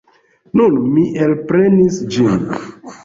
[0.61, 2.43] Nun mi elprenis ĝin.